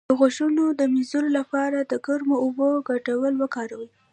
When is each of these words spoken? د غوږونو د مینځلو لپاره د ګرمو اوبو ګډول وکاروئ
د 0.09 0.11
غوږونو 0.19 0.63
د 0.79 0.81
مینځلو 0.93 1.29
لپاره 1.39 1.77
د 1.91 1.93
ګرمو 2.05 2.35
اوبو 2.43 2.69
ګډول 2.89 3.33
وکاروئ 3.39 3.89